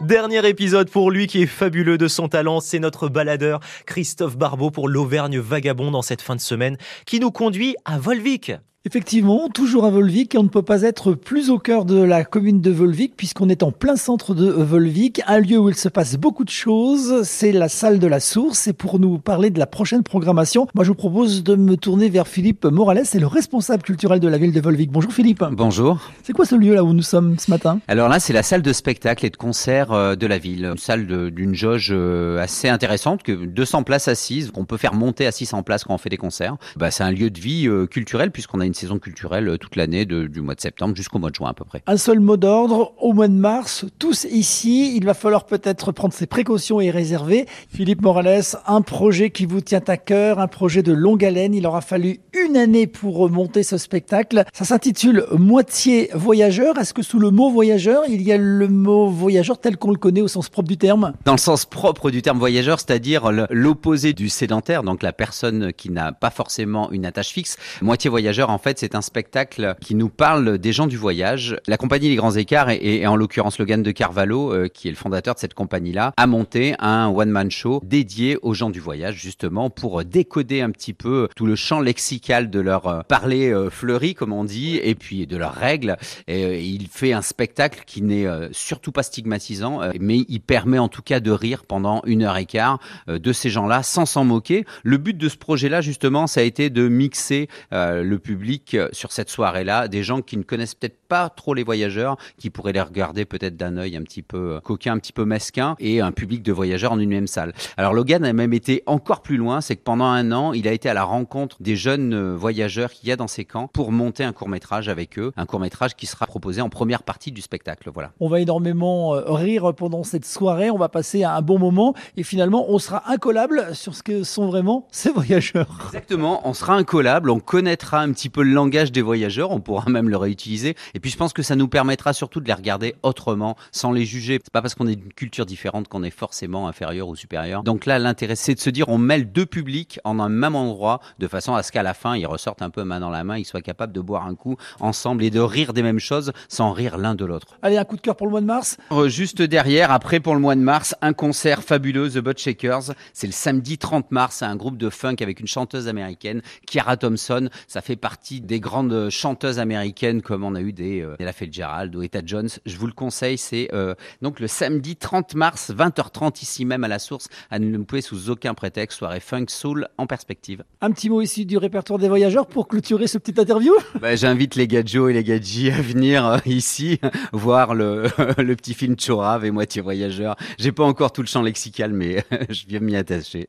Dernier 0.00 0.48
épisode 0.48 0.88
pour 0.88 1.10
lui 1.10 1.26
qui 1.26 1.42
est 1.42 1.46
fabuleux 1.46 1.98
de 1.98 2.08
son 2.08 2.28
talent, 2.28 2.60
c'est 2.60 2.78
notre 2.78 3.08
baladeur 3.08 3.60
Christophe 3.84 4.38
Barbeau 4.38 4.70
pour 4.70 4.88
l'Auvergne 4.88 5.38
Vagabond 5.38 5.90
dans 5.90 6.00
cette 6.00 6.22
fin 6.22 6.34
de 6.34 6.40
semaine 6.40 6.78
qui 7.04 7.20
nous 7.20 7.30
conduit 7.30 7.76
à 7.84 7.98
Volvic. 7.98 8.52
Effectivement, 8.84 9.48
toujours 9.48 9.84
à 9.84 9.90
Volvic, 9.90 10.34
et 10.34 10.38
on 10.38 10.42
ne 10.42 10.48
peut 10.48 10.64
pas 10.64 10.82
être 10.82 11.12
plus 11.12 11.50
au 11.50 11.58
cœur 11.60 11.84
de 11.84 12.02
la 12.02 12.24
commune 12.24 12.60
de 12.60 12.72
Volvic, 12.72 13.14
puisqu'on 13.16 13.48
est 13.48 13.62
en 13.62 13.70
plein 13.70 13.94
centre 13.94 14.34
de 14.34 14.50
Volvic, 14.50 15.22
un 15.28 15.38
lieu 15.38 15.56
où 15.56 15.68
il 15.68 15.76
se 15.76 15.88
passe 15.88 16.16
beaucoup 16.16 16.42
de 16.42 16.50
choses. 16.50 17.22
C'est 17.22 17.52
la 17.52 17.68
salle 17.68 18.00
de 18.00 18.08
la 18.08 18.18
source, 18.18 18.66
et 18.66 18.72
pour 18.72 18.98
nous 18.98 19.18
parler 19.18 19.50
de 19.50 19.60
la 19.60 19.68
prochaine 19.68 20.02
programmation, 20.02 20.66
moi 20.74 20.82
je 20.82 20.88
vous 20.88 20.96
propose 20.96 21.44
de 21.44 21.54
me 21.54 21.76
tourner 21.76 22.08
vers 22.08 22.26
Philippe 22.26 22.64
Morales, 22.64 23.02
c'est 23.04 23.20
le 23.20 23.28
responsable 23.28 23.84
culturel 23.84 24.18
de 24.18 24.26
la 24.26 24.36
ville 24.36 24.52
de 24.52 24.60
Volvic. 24.60 24.90
Bonjour 24.90 25.12
Philippe. 25.12 25.44
Bonjour. 25.52 26.00
C'est 26.24 26.32
quoi 26.32 26.44
ce 26.44 26.56
lieu 26.56 26.74
là 26.74 26.82
où 26.82 26.92
nous 26.92 27.02
sommes 27.02 27.38
ce 27.38 27.52
matin? 27.52 27.78
Alors 27.86 28.08
là, 28.08 28.18
c'est 28.18 28.32
la 28.32 28.42
salle 28.42 28.62
de 28.62 28.72
spectacle 28.72 29.24
et 29.24 29.30
de 29.30 29.36
concert 29.36 29.92
euh, 29.92 30.16
de 30.16 30.26
la 30.26 30.38
ville. 30.38 30.64
Une 30.64 30.76
salle 30.76 31.06
d'une 31.30 31.54
jauge 31.54 31.90
euh, 31.92 32.42
assez 32.42 32.68
intéressante, 32.68 33.22
que 33.22 33.30
200 33.30 33.84
places 33.84 34.08
assises, 34.08 34.50
qu'on 34.50 34.64
peut 34.64 34.76
faire 34.76 34.94
monter 34.94 35.24
à 35.28 35.30
600 35.30 35.62
places 35.62 35.84
quand 35.84 35.94
on 35.94 35.98
fait 35.98 36.10
des 36.10 36.16
concerts. 36.16 36.56
Bah, 36.74 36.90
c'est 36.90 37.04
un 37.04 37.12
lieu 37.12 37.30
de 37.30 37.38
vie 37.38 37.68
euh, 37.68 37.86
culturel, 37.86 38.32
puisqu'on 38.32 38.58
a 38.58 38.66
une 38.66 38.71
saison 38.74 38.98
culturelle 38.98 39.48
euh, 39.48 39.56
toute 39.56 39.76
l'année, 39.76 40.04
du 40.04 40.40
mois 40.40 40.54
de 40.54 40.60
septembre 40.60 40.96
jusqu'au 40.96 41.18
mois 41.18 41.30
de 41.30 41.34
juin 41.34 41.50
à 41.50 41.54
peu 41.54 41.64
près. 41.64 41.82
Un 41.86 41.96
seul 41.96 42.20
mot 42.20 42.36
d'ordre, 42.36 42.92
au 42.98 43.12
mois 43.12 43.28
de 43.28 43.34
mars, 43.34 43.84
tous 43.98 44.24
ici, 44.24 44.96
il 44.96 45.04
va 45.04 45.14
falloir 45.14 45.44
peut-être 45.44 45.92
prendre 45.92 46.12
ses 46.12 46.26
précautions 46.26 46.80
et 46.80 46.90
réserver. 46.90 47.46
Philippe 47.68 48.02
Morales, 48.02 48.42
un 48.66 48.82
projet 48.82 49.30
qui 49.30 49.46
vous 49.46 49.60
tient 49.60 49.82
à 49.86 49.96
cœur, 49.96 50.40
un 50.40 50.48
projet 50.48 50.82
de 50.82 50.92
longue 50.92 51.24
haleine, 51.24 51.54
il 51.54 51.66
aura 51.66 51.80
fallu 51.80 52.18
une 52.34 52.41
année 52.56 52.86
pour 52.86 53.30
monter 53.30 53.62
ce 53.62 53.78
spectacle. 53.78 54.44
Ça 54.52 54.64
s'intitule 54.64 55.26
Moitié 55.32 56.10
voyageur. 56.14 56.78
Est-ce 56.78 56.94
que 56.94 57.02
sous 57.02 57.18
le 57.18 57.30
mot 57.30 57.50
voyageur, 57.50 58.02
il 58.08 58.22
y 58.22 58.32
a 58.32 58.36
le 58.36 58.68
mot 58.68 59.08
voyageur 59.08 59.58
tel 59.58 59.76
qu'on 59.76 59.90
le 59.90 59.96
connaît 59.96 60.20
au 60.20 60.28
sens 60.28 60.48
propre 60.48 60.68
du 60.68 60.76
terme? 60.76 61.12
Dans 61.24 61.32
le 61.32 61.38
sens 61.38 61.64
propre 61.64 62.10
du 62.10 62.22
terme 62.22 62.38
voyageur, 62.38 62.80
c'est-à-dire 62.80 63.30
l'opposé 63.50 64.12
du 64.12 64.28
sédentaire, 64.28 64.82
donc 64.82 65.02
la 65.02 65.12
personne 65.12 65.72
qui 65.72 65.90
n'a 65.90 66.12
pas 66.12 66.30
forcément 66.30 66.90
une 66.90 67.06
attache 67.06 67.30
fixe. 67.30 67.56
Moitié 67.80 68.10
voyageur, 68.10 68.50
en 68.50 68.58
fait, 68.58 68.78
c'est 68.78 68.94
un 68.94 69.02
spectacle 69.02 69.74
qui 69.80 69.94
nous 69.94 70.08
parle 70.08 70.58
des 70.58 70.72
gens 70.72 70.86
du 70.86 70.96
voyage. 70.96 71.56
La 71.66 71.76
compagnie 71.76 72.08
Les 72.08 72.16
Grands 72.16 72.36
Écarts, 72.36 72.70
et, 72.70 73.06
en 73.06 73.16
l'occurrence 73.16 73.58
Logan 73.58 73.82
de 73.82 73.90
Carvalho, 73.90 74.52
euh, 74.52 74.68
qui 74.68 74.88
est 74.88 74.90
le 74.90 74.96
fondateur 74.96 75.34
de 75.34 75.40
cette 75.40 75.54
compagnie-là, 75.54 76.12
a 76.16 76.26
monté 76.26 76.74
un 76.78 77.08
one-man 77.08 77.50
show 77.50 77.80
dédié 77.84 78.38
aux 78.42 78.54
gens 78.54 78.70
du 78.70 78.80
voyage, 78.80 79.16
justement, 79.16 79.70
pour 79.70 80.04
décoder 80.04 80.60
un 80.60 80.70
petit 80.70 80.92
peu 80.92 81.28
tout 81.36 81.46
le 81.46 81.56
champ 81.56 81.80
lexical 81.80 82.41
de 82.50 82.60
leur 82.60 82.86
euh, 82.86 83.00
parler 83.02 83.52
euh, 83.52 83.70
fleuri, 83.70 84.14
comme 84.14 84.32
on 84.32 84.44
dit, 84.44 84.76
et 84.76 84.94
puis 84.94 85.26
de 85.26 85.36
leurs 85.36 85.54
règles. 85.54 85.96
Et, 86.26 86.62
il 86.62 86.88
fait 86.88 87.12
un 87.12 87.22
spectacle 87.22 87.82
qui 87.86 88.02
n'est 88.02 88.26
surtout 88.52 88.92
pas 88.92 89.02
stigmatisant, 89.02 89.80
mais 90.00 90.24
il 90.28 90.40
permet 90.40 90.78
en 90.78 90.88
tout 90.88 91.02
cas 91.02 91.20
de 91.20 91.30
rire 91.30 91.64
pendant 91.64 92.02
une 92.04 92.22
heure 92.22 92.36
et 92.36 92.46
quart 92.46 92.78
de 93.08 93.32
ces 93.32 93.50
gens-là 93.50 93.82
sans 93.82 94.06
s'en 94.06 94.24
moquer. 94.24 94.64
Le 94.82 94.96
but 94.96 95.16
de 95.16 95.28
ce 95.28 95.36
projet-là, 95.36 95.80
justement, 95.80 96.26
ça 96.26 96.40
a 96.40 96.42
été 96.42 96.70
de 96.70 96.88
mixer 96.88 97.48
le 97.70 98.16
public 98.16 98.76
sur 98.92 99.12
cette 99.12 99.30
soirée-là 99.30 99.88
des 99.88 100.02
gens 100.02 100.22
qui 100.22 100.36
ne 100.36 100.42
connaissent 100.42 100.74
peut-être 100.74 100.98
pas 101.08 101.28
trop 101.28 101.54
les 101.54 101.62
voyageurs, 101.62 102.16
qui 102.38 102.50
pourraient 102.50 102.72
les 102.72 102.80
regarder 102.80 103.24
peut-être 103.24 103.56
d'un 103.56 103.76
œil 103.76 103.96
un 103.96 104.02
petit 104.02 104.22
peu 104.22 104.54
euh, 104.54 104.60
coquin, 104.60 104.94
un 104.94 104.98
petit 104.98 105.12
peu 105.12 105.24
mesquin, 105.24 105.76
et 105.78 106.00
un 106.00 106.12
public 106.12 106.42
de 106.42 106.52
voyageurs 106.52 106.92
en 106.92 106.98
une 106.98 107.10
même 107.10 107.26
salle. 107.26 107.52
Alors 107.76 107.92
Logan 107.92 108.24
a 108.24 108.32
même 108.32 108.52
été 108.52 108.82
encore 108.86 109.22
plus 109.22 109.36
loin, 109.36 109.60
c'est 109.60 109.76
que 109.76 109.82
pendant 109.82 110.06
un 110.06 110.32
an, 110.32 110.52
il 110.52 110.66
a 110.66 110.72
été 110.72 110.88
à 110.88 110.94
la 110.94 111.04
rencontre 111.04 111.58
des 111.60 111.76
jeunes 111.76 112.14
voyageurs 112.22 112.90
qu'il 112.90 113.08
y 113.08 113.12
a 113.12 113.16
dans 113.16 113.28
ces 113.28 113.44
camps 113.44 113.68
pour 113.68 113.92
monter 113.92 114.24
un 114.24 114.32
court 114.32 114.48
métrage 114.48 114.88
avec 114.88 115.18
eux, 115.18 115.32
un 115.36 115.46
court 115.46 115.60
métrage 115.60 115.94
qui 115.94 116.06
sera 116.06 116.26
proposé 116.26 116.60
en 116.60 116.68
première 116.68 117.02
partie 117.02 117.32
du 117.32 117.40
spectacle. 117.40 117.90
Voilà. 117.92 118.12
On 118.20 118.28
va 118.28 118.40
énormément 118.40 119.14
euh, 119.14 119.22
rire 119.32 119.74
pendant 119.74 120.04
cette 120.04 120.24
soirée, 120.24 120.70
on 120.70 120.78
va 120.78 120.88
passer 120.88 121.24
un 121.24 121.42
bon 121.42 121.58
moment, 121.58 121.94
et 122.16 122.22
finalement 122.22 122.66
on 122.68 122.78
sera 122.78 123.10
incollable 123.10 123.74
sur 123.74 123.94
ce 123.94 124.02
que 124.02 124.22
sont 124.22 124.46
vraiment 124.46 124.86
ces 124.90 125.10
voyageurs. 125.10 125.78
Exactement, 125.86 126.46
on 126.48 126.54
sera 126.54 126.74
incollable, 126.74 127.30
on 127.30 127.40
connaîtra 127.40 128.00
un 128.00 128.12
petit 128.12 128.28
peu 128.28 128.42
le 128.42 128.52
langage 128.52 128.92
des 128.92 129.02
voyageurs, 129.02 129.50
on 129.50 129.60
pourra 129.60 129.90
même 129.90 130.08
le 130.08 130.16
réutiliser. 130.16 130.76
Et 130.94 131.00
puis 131.00 131.10
je 131.10 131.16
pense 131.16 131.32
que 131.32 131.42
ça 131.42 131.56
nous 131.56 131.68
permettra 131.68 132.12
surtout 132.12 132.40
de 132.40 132.46
les 132.46 132.54
regarder 132.54 132.94
autrement, 133.02 133.56
sans 133.70 133.92
les 133.92 134.04
juger. 134.04 134.40
C'est 134.42 134.52
pas 134.52 134.62
parce 134.62 134.74
qu'on 134.74 134.86
est 134.86 134.96
d'une 134.96 135.12
culture 135.12 135.46
différente 135.46 135.88
qu'on 135.88 136.02
est 136.02 136.10
forcément 136.10 136.68
inférieur 136.68 137.08
ou 137.08 137.16
supérieur. 137.16 137.62
Donc 137.62 137.86
là, 137.86 137.98
l'intérêt, 137.98 138.36
c'est 138.36 138.54
de 138.54 138.60
se 138.60 138.70
dire, 138.70 138.88
on 138.88 138.98
mêle 138.98 139.30
deux 139.30 139.46
publics 139.46 140.00
en 140.04 140.18
un 140.20 140.28
même 140.28 140.56
endroit, 140.56 141.00
de 141.18 141.28
façon 141.28 141.54
à 141.54 141.62
ce 141.62 141.72
qu'à 141.72 141.82
la 141.82 141.94
fin, 141.94 142.11
ils 142.14 142.26
ressortent 142.26 142.62
un 142.62 142.70
peu 142.70 142.84
main 142.84 143.00
dans 143.00 143.10
la 143.10 143.24
main, 143.24 143.38
ils 143.38 143.44
soient 143.44 143.62
capables 143.62 143.92
de 143.92 144.00
boire 144.00 144.26
un 144.26 144.34
coup 144.34 144.56
ensemble 144.80 145.24
et 145.24 145.30
de 145.30 145.40
rire 145.40 145.72
des 145.72 145.82
mêmes 145.82 145.98
choses 145.98 146.32
sans 146.48 146.72
rire 146.72 146.98
l'un 146.98 147.14
de 147.14 147.24
l'autre. 147.24 147.58
Allez, 147.62 147.78
un 147.78 147.84
coup 147.84 147.96
de 147.96 148.00
cœur 148.00 148.16
pour 148.16 148.26
le 148.26 148.30
mois 148.30 148.40
de 148.40 148.46
mars? 148.46 148.76
Euh, 148.92 149.08
juste 149.08 149.42
derrière, 149.42 149.90
après 149.90 150.20
pour 150.20 150.34
le 150.34 150.40
mois 150.40 150.54
de 150.54 150.60
mars, 150.60 150.94
un 151.00 151.12
concert 151.12 151.62
fabuleux, 151.62 152.10
The 152.10 152.18
Butt 152.18 152.38
Shakers. 152.38 152.92
C'est 153.12 153.26
le 153.26 153.32
samedi 153.32 153.78
30 153.78 154.10
mars, 154.10 154.36
c'est 154.36 154.44
un 154.44 154.56
groupe 154.56 154.76
de 154.76 154.90
funk 154.90 155.16
avec 155.20 155.40
une 155.40 155.46
chanteuse 155.46 155.88
américaine, 155.88 156.42
Kiara 156.66 156.96
Thompson. 156.96 157.48
Ça 157.66 157.80
fait 157.80 157.96
partie 157.96 158.40
des 158.40 158.60
grandes 158.60 159.10
chanteuses 159.10 159.58
américaines 159.58 160.22
comme 160.22 160.44
on 160.44 160.54
a 160.54 160.60
eu 160.60 160.72
des 160.72 161.00
euh, 161.00 161.16
Ella 161.18 161.32
Fitzgerald 161.32 161.94
ou 161.94 162.02
Etta 162.02 162.20
Jones. 162.24 162.48
Je 162.66 162.76
vous 162.76 162.86
le 162.86 162.92
conseille, 162.92 163.38
c'est 163.38 163.68
euh, 163.72 163.94
donc 164.20 164.40
le 164.40 164.46
samedi 164.46 164.96
30 164.96 165.34
mars, 165.34 165.70
20h30 165.70 166.42
ici 166.42 166.64
même 166.64 166.84
à 166.84 166.88
la 166.88 166.98
source. 166.98 167.28
À 167.50 167.58
ne 167.58 167.76
pouvez 167.84 168.02
sous 168.02 168.30
aucun 168.30 168.54
prétexte, 168.54 168.98
soirée 168.98 169.20
funk 169.20 169.46
soul 169.48 169.88
en 169.98 170.06
perspective. 170.06 170.64
Un 170.80 170.90
petit 170.90 171.10
mot 171.10 171.20
ici 171.20 171.46
du 171.46 171.56
répertoire 171.56 171.98
des 172.02 172.08
voyageurs 172.08 172.46
pour 172.46 172.68
clôturer 172.68 173.06
ce 173.06 173.16
petit 173.16 173.40
interview? 173.40 173.72
Bah, 174.00 174.14
J'invite 174.14 174.56
les 174.56 174.68
gadjos 174.68 175.08
et 175.08 175.14
les 175.14 175.24
gadjis 175.24 175.70
à 175.70 175.80
venir 175.80 176.26
euh, 176.26 176.38
ici 176.44 177.00
voir 177.32 177.74
le, 177.74 178.04
le 178.38 178.56
petit 178.56 178.74
film 178.74 178.96
Chorav 178.96 179.44
et 179.44 179.50
Moitié 179.50 179.80
voyageur. 179.80 180.36
J'ai 180.58 180.72
pas 180.72 180.84
encore 180.84 181.12
tout 181.12 181.22
le 181.22 181.26
champ 181.26 181.42
lexical, 181.42 181.92
mais 181.92 182.24
je 182.50 182.66
viens 182.68 182.80
m'y 182.80 182.96
attacher. 182.96 183.46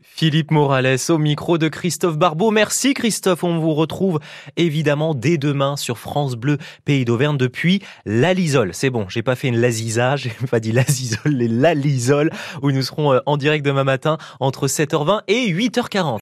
Philippe 0.00 0.50
Morales 0.50 0.98
au 1.08 1.18
micro 1.18 1.58
de 1.58 1.68
Christophe 1.68 2.16
Barbeau. 2.16 2.50
Merci 2.50 2.94
Christophe, 2.94 3.44
on 3.44 3.58
vous 3.58 3.74
retrouve 3.74 4.20
évidemment 4.56 5.14
dès 5.14 5.38
demain 5.38 5.76
sur 5.76 5.98
France 5.98 6.34
Bleu 6.34 6.58
Pays 6.84 7.04
d'Auvergne 7.04 7.36
depuis 7.36 7.82
l'Alisole. 8.04 8.70
C'est 8.72 8.90
bon, 8.90 9.06
j'ai 9.08 9.22
pas 9.22 9.34
fait 9.34 9.48
une 9.48 9.58
lazisa, 9.58 10.16
j'ai 10.16 10.32
pas 10.50 10.60
dit 10.60 10.72
l'Azisole, 10.72 11.32
les 11.32 11.48
l'Alisole 11.48 12.30
où 12.62 12.70
nous 12.70 12.82
serons 12.82 13.14
euh, 13.14 13.20
en 13.26 13.36
direct 13.36 13.64
demain 13.64 13.84
matin 13.84 14.18
entre 14.40 14.66
7h20 14.66 15.22
et 15.28 15.52
8h40. 15.52 16.14